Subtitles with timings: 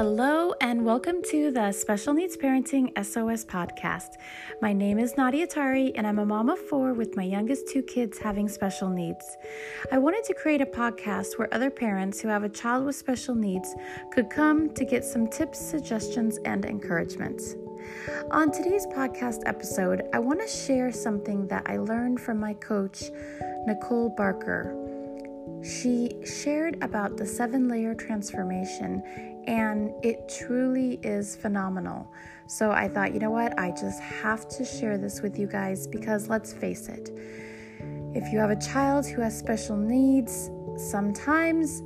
[0.00, 4.12] Hello, and welcome to the Special Needs Parenting SOS podcast.
[4.62, 7.82] My name is Nadia Tari, and I'm a mom of four with my youngest two
[7.82, 9.36] kids having special needs.
[9.92, 13.34] I wanted to create a podcast where other parents who have a child with special
[13.34, 13.74] needs
[14.10, 17.42] could come to get some tips, suggestions, and encouragement.
[18.30, 23.10] On today's podcast episode, I want to share something that I learned from my coach,
[23.66, 24.74] Nicole Barker.
[25.62, 29.02] She shared about the seven layer transformation,
[29.46, 32.12] and it truly is phenomenal.
[32.46, 33.58] So I thought, you know what?
[33.58, 37.10] I just have to share this with you guys because let's face it,
[38.14, 41.82] if you have a child who has special needs, sometimes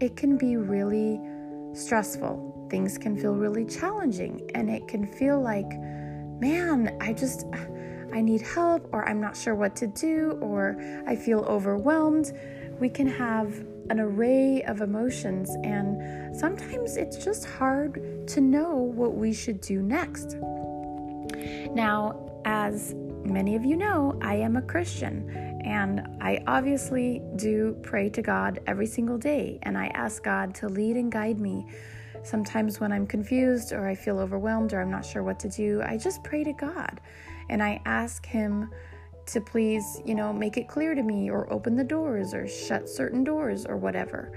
[0.00, 1.20] it can be really
[1.74, 2.68] stressful.
[2.70, 5.70] Things can feel really challenging, and it can feel like,
[6.40, 7.46] man, I just.
[8.14, 10.76] I need help, or I'm not sure what to do, or
[11.06, 12.32] I feel overwhelmed
[12.78, 19.14] we can have an array of emotions, and sometimes it's just hard to know what
[19.14, 20.36] we should do next.
[21.74, 25.30] Now, as many of you know, I am a Christian,
[25.64, 30.68] and I obviously do pray to God every single day, and I ask God to
[30.68, 31.66] lead and guide me.
[32.22, 35.82] Sometimes when I'm confused or I feel overwhelmed or I'm not sure what to do,
[35.82, 37.00] I just pray to God
[37.48, 38.70] and I ask Him
[39.26, 42.88] to please, you know, make it clear to me or open the doors or shut
[42.88, 44.32] certain doors or whatever.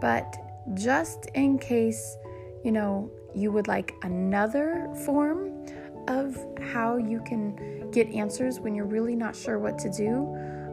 [0.00, 0.36] But
[0.74, 2.16] just in case,
[2.64, 5.66] you know, you would like another form
[6.08, 6.36] of
[6.72, 10.22] how you can get answers when you're really not sure what to do,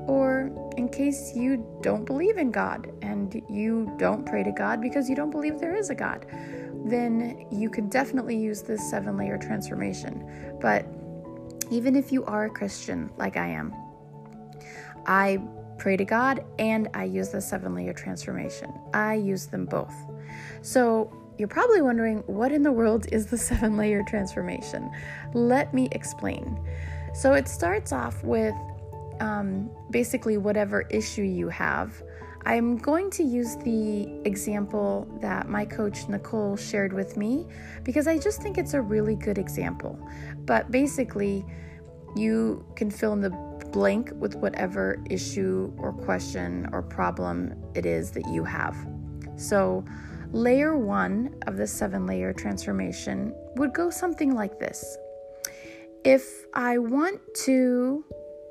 [0.07, 5.09] or in case you don't believe in God and you don't pray to God because
[5.09, 6.25] you don't believe there is a God,
[6.85, 10.57] then you could definitely use this seven layer transformation.
[10.61, 10.85] But
[11.71, 13.73] even if you are a Christian like I am,
[15.05, 15.41] I
[15.77, 18.73] pray to God and I use the seven layer transformation.
[18.93, 19.93] I use them both.
[20.61, 24.89] So you're probably wondering what in the world is the seven layer transformation?
[25.33, 26.59] Let me explain.
[27.13, 28.55] So it starts off with
[29.19, 32.01] um, basically whatever issue you have.
[32.45, 37.47] I'm going to use the example that my coach Nicole shared with me
[37.83, 39.97] because I just think it's a really good example.
[40.45, 41.43] But basically,
[42.15, 43.31] you can fill in the
[43.71, 48.75] blank with whatever issue or question or problem it is that you have.
[49.37, 49.83] So,
[50.31, 54.97] layer one of the seven layer transformation would go something like this
[56.03, 58.05] If I want to,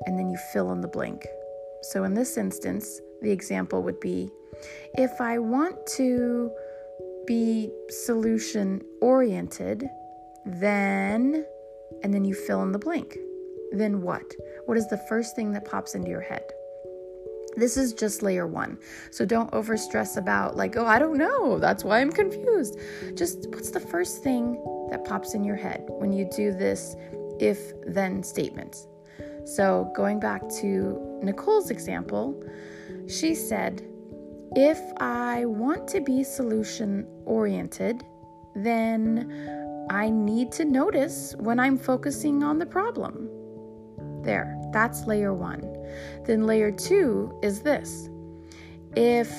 [0.06, 1.26] and then you fill in the blank.
[1.82, 4.30] So, in this instance, the example would be
[4.94, 6.52] if I want to
[7.26, 9.88] be solution oriented,
[10.46, 11.44] then,
[12.02, 13.16] and then you fill in the blank.
[13.72, 14.24] Then what?
[14.66, 16.44] What is the first thing that pops into your head?
[17.56, 18.78] This is just layer one.
[19.10, 21.58] So don't overstress about, like, oh, I don't know.
[21.58, 22.78] That's why I'm confused.
[23.14, 26.94] Just what's the first thing that pops in your head when you do this
[27.40, 28.76] if then statement?
[29.44, 32.42] So going back to Nicole's example,
[33.08, 33.82] she said,
[34.56, 38.04] If I want to be solution oriented,
[38.54, 43.28] then I need to notice when I'm focusing on the problem.
[44.22, 45.60] There, that's layer one.
[46.24, 48.08] Then layer two is this.
[48.96, 49.30] If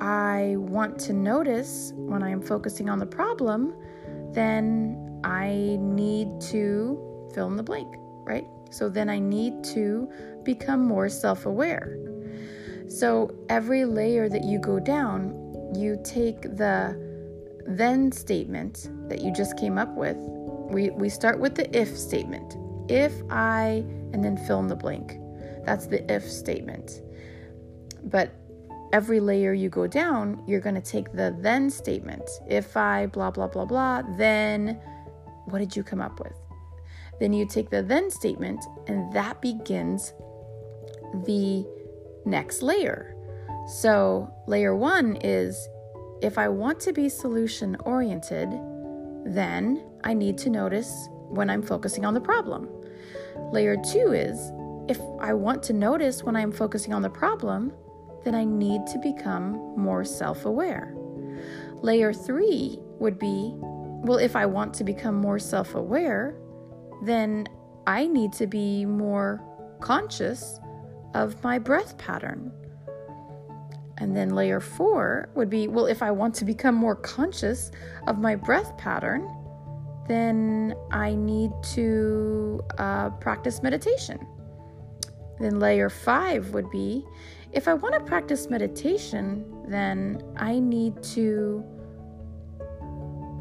[0.00, 3.74] I want to notice when I'm focusing on the problem,
[4.32, 8.46] then I need to fill in the blank, right?
[8.70, 10.10] So then I need to
[10.42, 11.96] become more self aware.
[12.94, 15.34] So every layer that you go down,
[15.74, 16.96] you take the
[17.66, 20.16] then statement that you just came up with.
[20.16, 22.56] We, we start with the if statement.
[22.88, 25.18] If I, and then fill in the blank.
[25.64, 27.02] That's the if statement.
[28.04, 28.32] But
[28.92, 32.22] every layer you go down, you're going to take the then statement.
[32.46, 34.80] If I, blah, blah, blah, blah, then
[35.46, 36.38] what did you come up with?
[37.18, 40.12] Then you take the then statement, and that begins
[41.24, 41.66] the
[42.24, 43.14] next layer.
[43.66, 45.68] So, layer one is
[46.22, 48.48] if I want to be solution oriented,
[49.24, 52.68] then I need to notice when I'm focusing on the problem.
[53.52, 54.52] Layer two is
[54.88, 57.72] if I want to notice when I'm focusing on the problem,
[58.24, 60.94] then I need to become more self aware.
[61.82, 63.54] Layer three would be
[64.04, 66.36] well, if I want to become more self aware,
[67.02, 67.46] then
[67.86, 69.42] I need to be more
[69.80, 70.60] conscious
[71.14, 72.52] of my breath pattern.
[73.98, 77.70] And then layer four would be well, if I want to become more conscious
[78.06, 79.28] of my breath pattern,
[80.08, 84.26] then I need to uh, practice meditation.
[85.40, 87.04] Then layer five would be
[87.52, 91.64] if I want to practice meditation, then I need to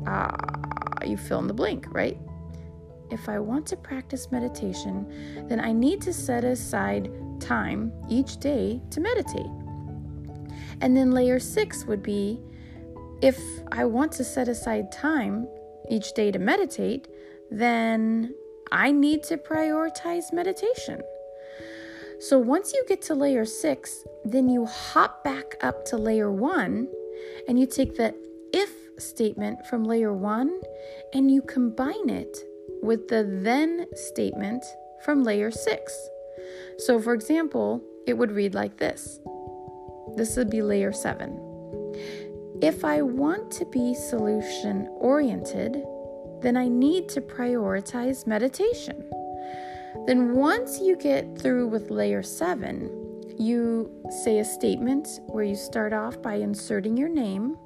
[0.05, 0.37] uh,
[1.03, 2.17] you fill in the blank, right?
[3.09, 7.11] If I want to practice meditation, then I need to set aside
[7.43, 9.51] time each day to meditate.
[10.81, 12.39] And then layer six would be
[13.21, 13.39] if
[13.71, 15.47] I want to set aside time
[15.89, 17.07] each day to meditate,
[17.51, 18.33] then
[18.71, 21.01] I need to prioritize meditation.
[22.19, 26.87] So once you get to layer six, then you hop back up to layer one
[27.47, 28.15] and you take the
[28.53, 30.61] if statement from layer one
[31.13, 32.37] and you combine it
[32.81, 34.63] with the then statement
[35.03, 36.09] from layer six.
[36.77, 39.19] So, for example, it would read like this
[40.15, 41.39] this would be layer seven.
[42.61, 45.83] If I want to be solution oriented,
[46.41, 49.03] then I need to prioritize meditation.
[50.05, 52.89] Then, once you get through with layer seven,
[53.39, 53.89] you
[54.23, 57.57] say a statement where you start off by inserting your name.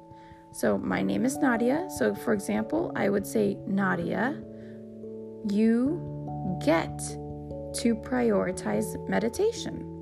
[0.52, 1.88] So, my name is Nadia.
[1.98, 4.40] So, for example, I would say, Nadia,
[5.50, 6.98] you get
[7.74, 9.94] to prioritize meditation.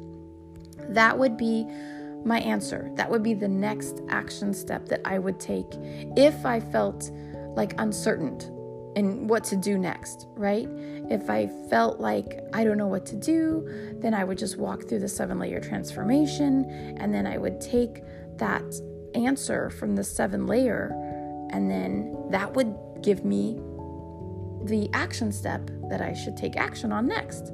[0.89, 1.67] That would be
[2.25, 2.91] my answer.
[2.95, 5.67] That would be the next action step that I would take
[6.17, 7.11] if I felt
[7.55, 8.39] like uncertain
[8.97, 10.69] in what to do next, right?
[11.09, 14.89] If I felt like I don't know what to do, then I would just walk
[14.89, 16.65] through the seven layer transformation
[16.99, 18.03] and then I would take
[18.39, 18.65] that
[19.15, 20.91] answer from the seven layer
[21.51, 23.61] and then that would give me
[24.67, 27.53] the action step that I should take action on next.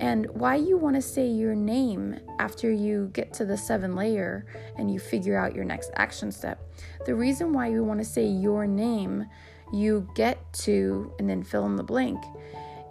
[0.00, 4.46] And why you want to say your name after you get to the seven layer
[4.76, 6.60] and you figure out your next action step.
[7.04, 9.26] The reason why you want to say your name,
[9.72, 12.22] you get to, and then fill in the blank,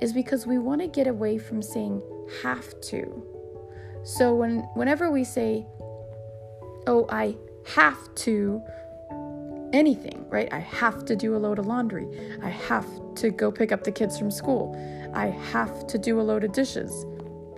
[0.02, 2.02] is because we want to get away from saying
[2.44, 3.24] have to.
[4.04, 5.66] So when whenever we say,
[6.88, 7.36] oh, I
[7.75, 8.62] have to
[9.74, 10.52] anything, right?
[10.52, 12.08] I have to do a load of laundry.
[12.42, 14.75] I have to go pick up the kids from school.
[15.14, 17.06] I have to do a load of dishes.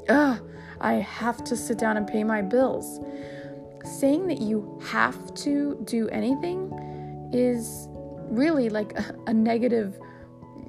[0.08, 0.40] Ugh,
[0.82, 3.00] I have to sit down and pay my bills.
[3.84, 6.72] Saying that you have to do anything
[7.34, 7.88] is
[8.30, 10.00] really like a, a negative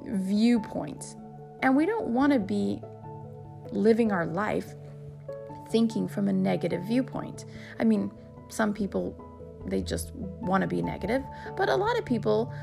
[0.05, 1.15] viewpoint.
[1.61, 2.81] And we don't want to be
[3.71, 4.73] living our life
[5.69, 7.45] thinking from a negative viewpoint.
[7.79, 8.11] I mean,
[8.49, 9.15] some people
[9.65, 11.23] they just want to be negative.
[11.55, 12.53] But a lot of people,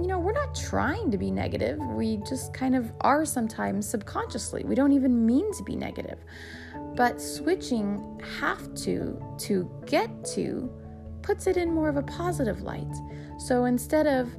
[0.00, 1.78] you know, we're not trying to be negative.
[1.78, 4.64] We just kind of are sometimes subconsciously.
[4.64, 6.18] We don't even mean to be negative.
[6.94, 10.70] But switching have to to get to
[11.22, 12.94] puts it in more of a positive light.
[13.38, 14.30] So instead of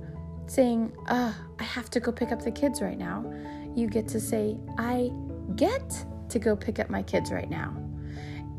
[0.47, 3.25] saying, uh, I have to go pick up the kids right now,
[3.75, 5.11] you get to say, I
[5.55, 7.75] get to go pick up my kids right now.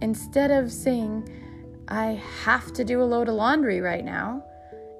[0.02, 1.28] Instead of saying,
[1.88, 4.44] I have to do a load of laundry right now,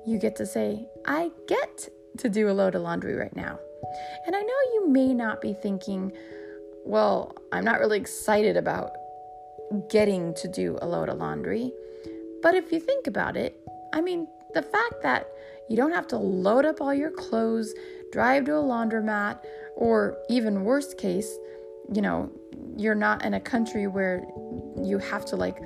[0.07, 1.89] you get to say, I get
[2.19, 3.59] to do a load of laundry right now.
[4.27, 6.13] And I know you may not be thinking,
[6.85, 8.93] well, I'm not really excited about
[9.91, 11.73] getting to do a load of laundry.
[12.43, 13.61] But if you think about it,
[13.93, 15.29] I mean, the fact that
[15.69, 17.75] you don't have to load up all your clothes,
[18.13, 19.41] drive to a laundromat,
[19.77, 21.37] or even worst case,
[21.93, 22.31] you know,
[22.77, 24.27] you're not in a country where
[24.83, 25.59] you have to like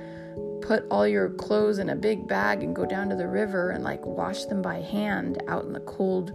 [0.63, 3.83] put all your clothes in a big bag and go down to the river and
[3.83, 6.33] like wash them by hand out in the cold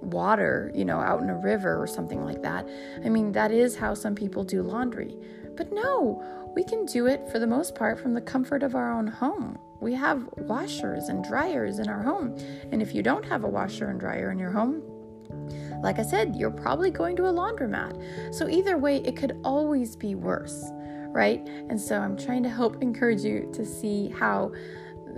[0.00, 2.68] water, you know, out in a river or something like that.
[3.04, 5.16] I mean, that is how some people do laundry.
[5.56, 6.22] But no,
[6.54, 9.58] we can do it for the most part from the comfort of our own home.
[9.80, 12.36] We have washers and dryers in our home.
[12.72, 14.82] And if you don't have a washer and dryer in your home,
[15.82, 18.34] like I said, you're probably going to a laundromat.
[18.34, 20.72] So either way, it could always be worse
[21.12, 21.46] right?
[21.68, 24.52] And so I'm trying to help encourage you to see how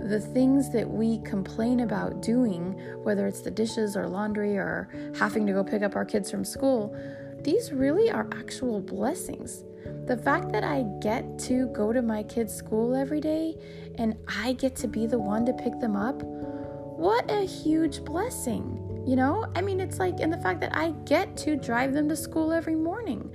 [0.07, 5.45] the things that we complain about doing, whether it's the dishes or laundry or having
[5.47, 6.95] to go pick up our kids from school,
[7.43, 9.63] these really are actual blessings.
[10.07, 13.55] The fact that I get to go to my kids' school every day
[13.97, 19.03] and I get to be the one to pick them up, what a huge blessing.
[19.07, 22.07] You know, I mean, it's like, and the fact that I get to drive them
[22.09, 23.31] to school every morning.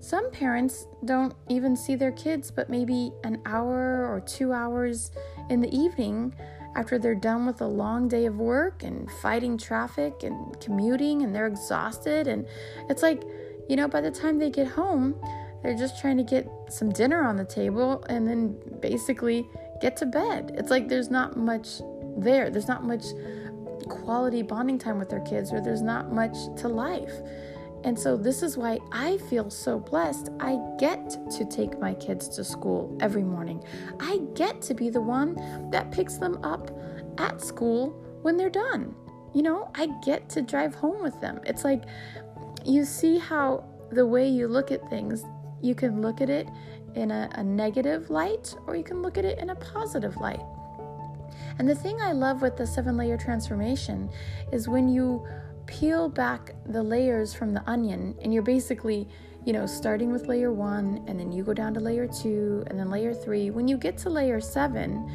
[0.00, 5.10] Some parents don't even see their kids but maybe an hour or two hours
[5.50, 6.34] in the evening
[6.74, 11.34] after they're done with a long day of work and fighting traffic and commuting and
[11.34, 12.26] they're exhausted.
[12.28, 12.46] And
[12.88, 13.22] it's like,
[13.68, 15.14] you know, by the time they get home,
[15.62, 19.46] they're just trying to get some dinner on the table and then basically
[19.80, 20.54] get to bed.
[20.56, 21.82] It's like there's not much
[22.16, 23.04] there, there's not much
[23.88, 27.12] quality bonding time with their kids, or there's not much to life.
[27.84, 30.28] And so, this is why I feel so blessed.
[30.38, 33.64] I get to take my kids to school every morning.
[33.98, 35.34] I get to be the one
[35.70, 36.70] that picks them up
[37.18, 37.90] at school
[38.22, 38.94] when they're done.
[39.32, 41.40] you know, I get to drive home with them.
[41.46, 41.84] It's like
[42.64, 45.24] you see how the way you look at things,
[45.60, 46.48] you can look at it
[46.94, 50.40] in a, a negative light or you can look at it in a positive light.
[51.58, 54.10] And the thing I love with the seven layer transformation
[54.52, 55.24] is when you
[55.70, 59.08] peel back the layers from the onion and you're basically,
[59.46, 62.78] you know, starting with layer one and then you go down to layer two and
[62.78, 63.50] then layer three.
[63.50, 65.08] When you get to layer seven,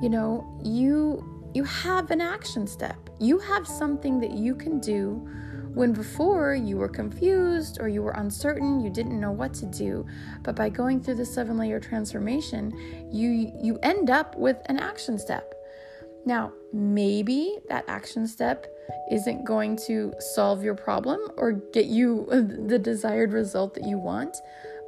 [0.00, 3.10] you know, you you have an action step.
[3.18, 5.28] You have something that you can do
[5.74, 10.06] when before you were confused or you were uncertain, you didn't know what to do.
[10.42, 12.72] But by going through the seven layer transformation,
[13.10, 15.52] you you end up with an action step.
[16.24, 18.66] Now, maybe that action step
[19.10, 22.26] isn't going to solve your problem or get you
[22.66, 24.36] the desired result that you want,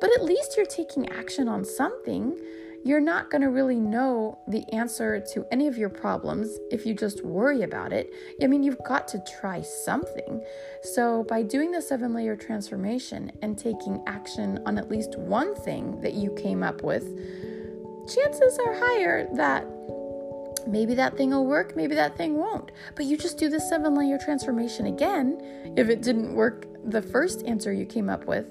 [0.01, 2.39] but at least you're taking action on something
[2.85, 6.95] you're not going to really know the answer to any of your problems if you
[6.95, 8.13] just worry about it.
[8.43, 10.45] I mean, you've got to try something.
[10.83, 16.01] So, by doing the seven layer transformation and taking action on at least one thing
[16.01, 17.05] that you came up with,
[18.13, 19.65] chances are higher that
[20.67, 22.71] maybe that thing will work, maybe that thing won't.
[22.95, 27.45] But you just do the seven layer transformation again if it didn't work the first
[27.45, 28.47] answer you came up with.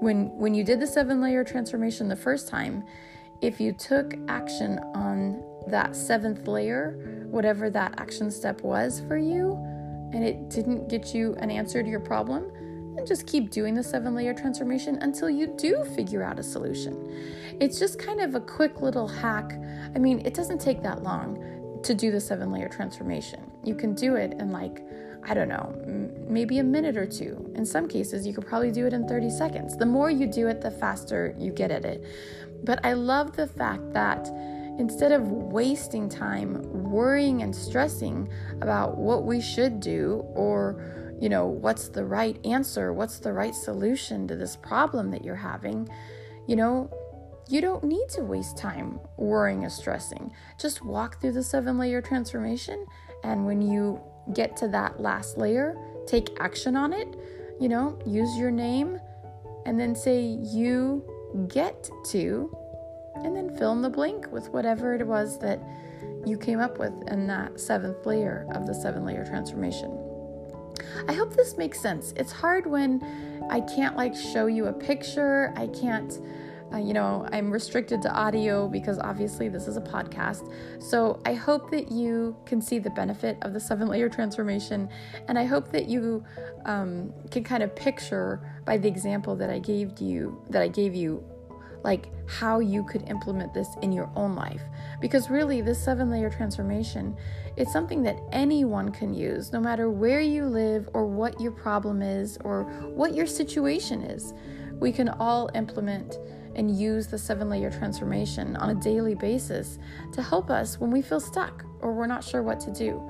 [0.00, 2.84] When, when you did the seven layer transformation the first time,
[3.40, 9.54] if you took action on that seventh layer, whatever that action step was for you,
[10.12, 12.50] and it didn't get you an answer to your problem,
[12.94, 17.43] then just keep doing the seven layer transformation until you do figure out a solution.
[17.60, 19.52] It's just kind of a quick little hack.
[19.94, 23.50] I mean, it doesn't take that long to do the seven layer transformation.
[23.62, 24.82] You can do it in like,
[25.22, 25.74] I don't know,
[26.28, 27.52] maybe a minute or two.
[27.54, 29.76] In some cases, you could probably do it in 30 seconds.
[29.76, 32.04] The more you do it, the faster you get at it.
[32.64, 34.28] But I love the fact that
[34.78, 38.28] instead of wasting time worrying and stressing
[38.60, 43.54] about what we should do or you know what's the right answer what's the right
[43.54, 45.88] solution to this problem that you're having
[46.48, 46.90] you know
[47.48, 52.00] you don't need to waste time worrying or stressing just walk through the seven layer
[52.00, 52.84] transformation
[53.22, 54.00] and when you
[54.32, 57.08] get to that last layer take action on it
[57.60, 58.98] you know use your name
[59.66, 61.04] and then say you
[61.48, 62.56] get to,
[63.16, 65.60] and then fill in the blank with whatever it was that
[66.26, 69.98] you came up with in that seventh layer of the seven layer transformation.
[71.08, 72.12] I hope this makes sense.
[72.16, 73.02] It's hard when
[73.50, 75.52] I can't like show you a picture.
[75.56, 76.18] I can't,
[76.72, 80.52] uh, you know, I'm restricted to audio because obviously this is a podcast.
[80.82, 84.88] So I hope that you can see the benefit of the seven layer transformation.
[85.28, 86.24] And I hope that you
[86.64, 90.94] um, can kind of picture by the example that I gave you that I gave
[90.94, 91.22] you
[91.84, 94.62] like how you could implement this in your own life
[95.02, 97.14] because really this seven layer transformation
[97.56, 102.00] it's something that anyone can use no matter where you live or what your problem
[102.00, 104.32] is or what your situation is
[104.80, 106.16] we can all implement
[106.56, 109.78] and use the seven layer transformation on a daily basis
[110.12, 113.00] to help us when we feel stuck or we're not sure what to do.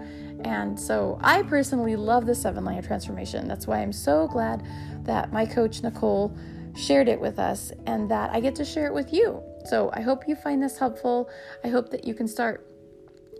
[0.44, 3.48] And so I personally love the seven layer transformation.
[3.48, 4.66] That's why I'm so glad
[5.04, 6.36] that my coach, Nicole,
[6.76, 9.42] shared it with us and that I get to share it with you.
[9.66, 11.30] So I hope you find this helpful.
[11.62, 12.66] I hope that you can start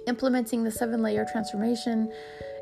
[0.07, 2.13] implementing the seven layer transformation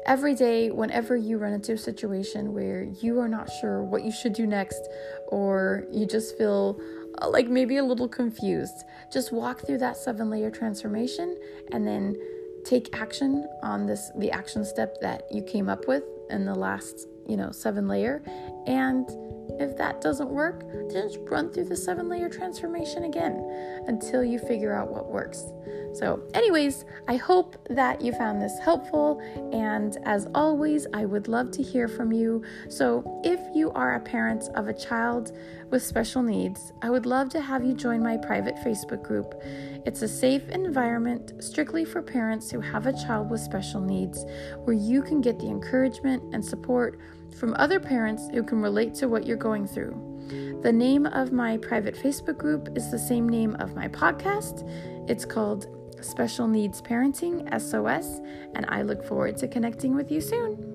[0.07, 4.11] every day whenever you run into a situation where you are not sure what you
[4.11, 4.89] should do next
[5.29, 6.81] or you just feel
[7.21, 8.85] Uh, like maybe a little confused.
[9.13, 11.37] Just walk through that seven layer transformation
[11.73, 12.17] and then
[12.65, 17.09] take action on this the action step that you came up with in the last,
[17.27, 18.23] you know, seven layer
[18.67, 19.09] and
[19.59, 24.75] if that doesn't work, just run through the seven layer transformation again until you figure
[24.75, 25.45] out what works.
[25.95, 29.21] So, anyways, I hope that you found this helpful.
[29.53, 32.43] And as always, I would love to hear from you.
[32.69, 35.37] So, if you are a parent of a child
[35.71, 39.35] with special needs, I would love to have you join my private Facebook group.
[39.85, 44.25] It's a safe environment strictly for parents who have a child with special needs
[44.65, 46.99] where you can get the encouragement and support
[47.37, 50.61] from other parents who can relate to what you're going through.
[50.63, 54.69] The name of my private Facebook group is the same name of my podcast.
[55.09, 55.67] It's called
[56.01, 58.21] Special Needs Parenting SOS,
[58.55, 60.72] and I look forward to connecting with you soon.